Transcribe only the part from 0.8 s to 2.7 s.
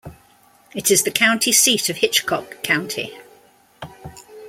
is the county seat of Hitchcock